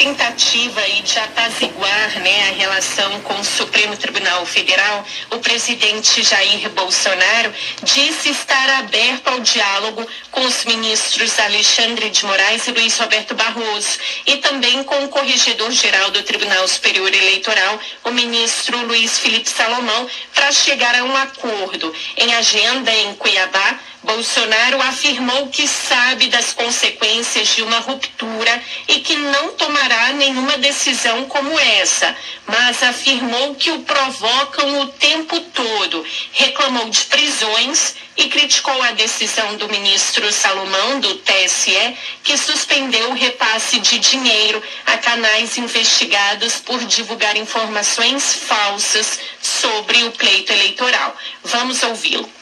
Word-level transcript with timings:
tentativa 0.00 0.80
aí 0.80 1.02
de 1.02 1.18
apaziguar 1.18 2.20
né, 2.20 2.48
a 2.48 2.54
relação 2.54 3.20
com 3.20 3.34
o 3.38 3.44
Supremo 3.44 3.94
Tribunal 3.98 4.46
Federal, 4.46 5.04
o 5.30 5.38
presidente 5.40 6.22
Jair 6.22 6.70
Bolsonaro 6.70 7.52
disse 7.82 8.30
estar 8.30 8.78
aberto 8.78 9.28
ao 9.28 9.40
diálogo 9.40 10.06
com 10.30 10.40
os 10.40 10.64
ministros 10.64 11.38
Alexandre 11.38 12.08
de 12.08 12.24
Moraes 12.24 12.66
e 12.66 12.70
Luiz 12.70 12.96
Roberto 12.98 13.34
Barroso 13.34 13.98
e 14.26 14.38
também 14.38 14.82
com 14.84 15.04
o 15.04 15.08
corregedor-geral 15.10 16.10
do 16.12 16.22
Tribunal 16.22 16.66
Superior 16.66 17.12
Eleitoral, 17.12 17.78
o 18.04 18.10
ministro 18.10 18.78
Luiz 18.86 19.18
Felipe 19.18 19.50
Salomão, 19.50 20.08
para 20.34 20.50
chegar 20.50 20.94
a 20.94 21.04
um 21.04 21.14
acordo. 21.14 21.92
Em 22.16 22.34
agenda 22.34 22.90
em 22.90 23.14
Cuiabá, 23.16 23.78
Bolsonaro 24.02 24.80
afirmou 24.80 25.48
que 25.48 25.68
sabe 25.68 26.28
das 26.28 26.54
consequências 26.54 27.48
de 27.48 27.62
uma 27.62 27.80
ruptura 27.80 28.62
e 28.88 29.00
que 29.00 29.14
não 29.14 29.52
tomará 29.52 30.12
nenhuma 30.14 30.56
decisão 30.56 31.26
como 31.26 31.58
essa, 31.58 32.16
mas 32.46 32.82
afirmou 32.82 33.54
que 33.54 33.70
o 33.70 33.82
provocam 33.82 34.80
o 34.80 34.86
tempo 34.88 35.38
todo. 35.52 36.04
Reclamou 36.32 36.88
de 36.88 37.04
prisões 37.04 37.94
e 38.16 38.28
criticou 38.28 38.82
a 38.82 38.92
decisão 38.92 39.56
do 39.56 39.68
ministro 39.68 40.32
Salomão, 40.32 40.98
do 41.00 41.16
TSE, 41.16 41.96
que 42.24 42.38
suspendeu 42.38 43.10
o 43.10 43.14
repasse 43.14 43.80
de 43.80 43.98
dinheiro 43.98 44.62
a 44.86 44.96
canais 44.96 45.58
investigados 45.58 46.56
por 46.56 46.82
divulgar 46.84 47.36
informações 47.36 48.34
falsas 48.34 49.20
sobre 49.42 50.02
o 50.04 50.12
pleito 50.12 50.52
eleitoral. 50.52 51.14
Vamos 51.44 51.82
ouvi-lo. 51.82 52.40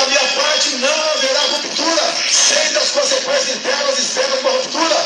Da 0.00 0.06
minha 0.06 0.20
parte, 0.20 0.76
não 0.76 1.10
haverá 1.12 1.40
ruptura, 1.40 2.14
sem 2.32 2.72
das 2.72 2.88
consequências 2.88 3.56
internas 3.56 3.98
externas 3.98 4.40
uma 4.40 4.50
ruptura, 4.52 4.96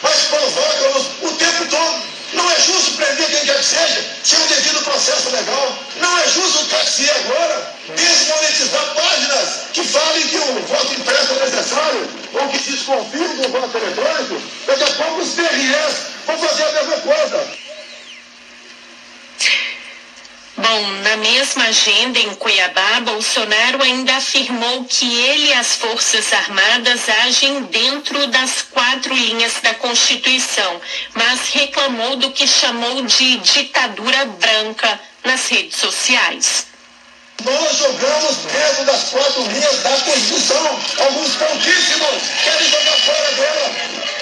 mas 0.00 0.20
provocam-nos 0.30 1.06
o 1.22 1.36
tempo 1.36 1.66
todo. 1.66 2.02
Não 2.34 2.48
é 2.48 2.60
justo 2.60 2.92
prender 2.92 3.26
quem 3.30 3.46
quer 3.46 3.58
que 3.58 3.64
seja, 3.64 4.04
sem 4.22 4.38
o 4.38 4.46
devido 4.46 4.84
processo 4.84 5.30
legal. 5.30 5.76
Não 5.96 6.18
é 6.18 6.28
justo 6.28 6.62
o 6.62 6.66
TSE 6.66 7.10
agora 7.10 7.74
desmonetizar 7.96 8.94
páginas 8.94 9.48
que 9.72 9.82
falem 9.82 10.28
que 10.28 10.38
o 10.38 10.62
voto 10.68 10.94
impresso 11.00 11.32
é 11.32 11.44
necessário 11.46 12.10
ou 12.34 12.48
que 12.48 12.58
se 12.58 12.70
desconfiem 12.70 13.36
do 13.36 13.48
voto 13.48 13.76
eletrônico. 13.76 14.40
Daqui 14.68 14.84
a 14.84 15.04
pouco 15.04 15.20
os 15.20 15.32
TREs 15.32 15.94
vão 16.26 16.38
fazer 16.38 16.62
a 16.62 16.72
mesma 16.74 16.96
coisa. 16.98 17.63
Bom, 20.74 20.90
na 21.04 21.16
mesma 21.18 21.66
agenda 21.66 22.18
em 22.18 22.34
Cuiabá, 22.34 22.98
Bolsonaro 23.02 23.80
ainda 23.80 24.16
afirmou 24.16 24.82
que 24.82 25.20
ele 25.20 25.50
e 25.50 25.52
as 25.52 25.76
Forças 25.76 26.32
Armadas 26.32 27.08
agem 27.08 27.62
dentro 27.66 28.26
das 28.26 28.62
quatro 28.72 29.14
linhas 29.14 29.52
da 29.62 29.72
Constituição, 29.74 30.80
mas 31.14 31.48
reclamou 31.50 32.16
do 32.16 32.32
que 32.32 32.44
chamou 32.44 33.02
de 33.02 33.36
ditadura 33.36 34.24
branca 34.24 34.98
nas 35.22 35.46
redes 35.46 35.78
sociais. 35.78 36.66
Nós 37.44 37.78
jogamos 37.78 38.36
dentro 38.38 38.84
das 38.84 39.10
quatro 39.10 39.42
linhas 39.46 39.80
da 39.80 39.90
Constituição. 39.90 40.80
Alguns 40.98 41.36
pouquíssimos 41.36 42.22
querem 42.42 42.68
jogar 42.68 42.98
fora 42.98 43.32
dela. 43.36 43.70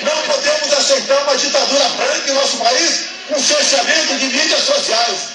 Não 0.02 0.34
podemos 0.34 0.72
aceitar 0.74 1.22
uma 1.22 1.36
ditadura 1.38 1.88
branca 1.88 2.30
em 2.30 2.34
nosso 2.34 2.58
país 2.58 3.04
com 3.28 3.40
cerceamento 3.40 4.18
de 4.18 4.26
mídias 4.26 4.64
sociais. 4.64 5.31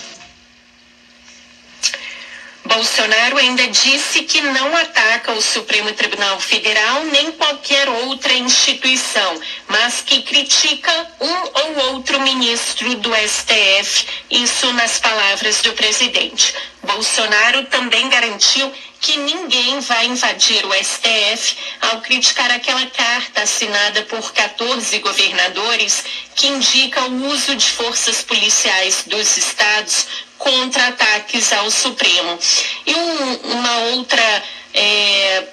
Bolsonaro 2.78 3.38
ainda 3.38 3.68
disse 3.70 4.22
que 4.22 4.40
não 4.40 4.78
ataca 4.78 5.32
o 5.32 5.42
Supremo 5.42 5.92
Tribunal 5.94 6.40
Federal 6.40 7.06
nem 7.06 7.32
qualquer 7.32 7.90
outra 7.90 8.32
instituição, 8.34 9.42
mas 9.68 10.02
que 10.02 10.22
critica 10.22 10.92
um 11.20 11.34
ou 11.34 11.94
outro 11.94 12.22
ministro 12.22 12.94
do 12.98 13.10
STF, 13.16 14.06
isso 14.30 14.72
nas 14.74 15.00
palavras 15.00 15.60
do 15.64 15.74
presidente. 15.74 16.54
Bolsonaro 16.98 17.64
também 17.66 18.10
garantiu 18.10 18.74
que 19.00 19.20
ninguém 19.20 19.80
vai 19.82 20.08
invadir 20.08 20.66
o 20.66 20.74
STF 20.74 21.56
ao 21.80 22.02
criticar 22.02 22.50
aquela 22.50 22.88
carta 22.88 23.44
assinada 23.44 24.02
por 24.06 24.34
14 24.34 24.98
governadores 24.98 26.04
que 26.34 26.48
indica 26.48 27.04
o 27.04 27.28
uso 27.28 27.56
de 27.56 27.70
forças 27.70 28.24
policiais 28.24 29.04
dos 29.06 29.38
estados 29.38 30.08
contra 30.40 30.88
ataques 30.88 31.54
ao 31.54 31.70
Supremo. 31.70 32.40
E 32.88 32.96
um, 32.96 33.36
uma 33.52 33.78
outra 33.92 34.44
é, 34.74 35.44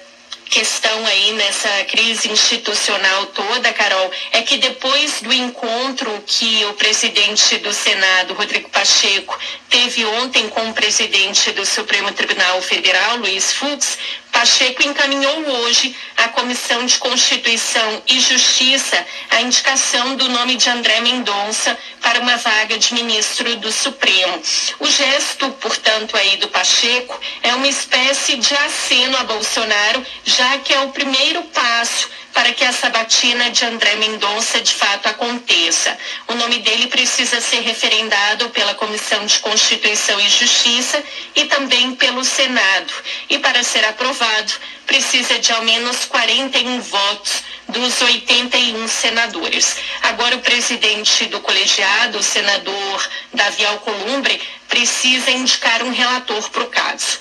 questão 0.55 1.05
aí 1.05 1.33
nessa 1.33 1.83
crise 1.85 2.31
institucional 2.31 3.25
toda, 3.27 3.73
Carol, 3.73 4.09
é 4.31 4.41
que 4.41 4.57
depois 4.57 5.21
do 5.21 5.33
encontro 5.33 6.23
que 6.25 6.63
o 6.65 6.73
presidente 6.73 7.57
do 7.57 7.73
Senado, 7.73 8.33
Rodrigo 8.33 8.69
Pacheco, 8.69 9.37
teve 9.75 10.05
ontem 10.05 10.47
com 10.47 10.69
o 10.69 10.73
presidente 10.73 11.51
do 11.51 11.65
Supremo 11.65 12.09
Tribunal 12.13 12.61
Federal, 12.61 13.17
Luiz 13.17 13.51
Fux, 13.51 13.97
Pacheco 14.31 14.83
encaminhou 14.83 15.49
hoje 15.49 15.93
à 16.15 16.29
Comissão 16.29 16.85
de 16.85 16.97
Constituição 16.97 18.01
e 18.07 18.17
Justiça 18.21 19.05
a 19.29 19.41
indicação 19.41 20.15
do 20.15 20.29
nome 20.29 20.55
de 20.55 20.69
André 20.69 21.01
Mendonça 21.01 21.77
para 22.01 22.21
uma 22.21 22.37
vaga 22.37 22.77
de 22.77 22.93
ministro 22.93 23.53
do 23.57 23.69
Supremo. 23.69 24.41
O 24.79 24.87
gesto, 24.87 25.49
portanto, 25.59 26.15
aí 26.15 26.37
do 26.37 26.47
Pacheco 26.47 27.19
é 27.43 27.53
uma 27.53 27.67
espécie 27.67 28.37
de 28.37 28.53
aceno 28.55 29.17
a 29.17 29.25
Bolsonaro, 29.25 30.05
já 30.23 30.57
que 30.59 30.73
é 30.73 30.79
o 30.79 30.89
primeiro 30.91 31.43
passo 31.43 32.14
para 32.35 32.51
que 32.51 32.65
a 32.65 32.73
sabatina 32.73 33.49
de 33.49 33.63
André 33.63 33.95
Mendonça 33.95 34.59
de 34.59 34.73
fato 34.73 35.07
aconteça. 35.07 35.97
O 36.27 36.33
nome 36.35 36.59
dele 36.59 36.87
precisa 36.87 37.39
ser 37.39 37.61
referendado 37.61 38.49
pela 38.49 38.75
Comissão 38.75 39.25
de 39.25 39.39
Constituição 39.39 40.19
e 40.19 40.27
Justiça 40.27 41.01
e 41.33 41.45
também 41.45 41.95
pelo 41.95 42.25
Senado. 42.25 42.93
E 43.29 43.39
para 43.39 43.63
ser 43.63 43.85
aprovado, 43.85 44.51
precisa 44.85 45.39
de 45.39 45.49
ao 45.53 45.63
menos 45.63 46.03
41 46.03 46.81
votos 46.81 47.43
dos 47.69 48.01
81 48.01 48.85
senadores. 48.89 49.77
Agora, 50.01 50.35
o 50.35 50.41
presidente 50.41 51.27
do 51.27 51.39
colegiado, 51.39 52.19
o 52.19 52.23
senador 52.23 53.09
Davi 53.33 53.65
Alcolumbre, 53.65 54.41
precisa 54.67 55.31
indicar 55.31 55.81
um 55.83 55.91
relator 55.91 56.49
para 56.49 56.63
o 56.63 56.67
caso. 56.67 57.19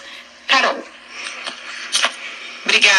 Carol. 0.48 0.84
Obrigada. 2.64 2.92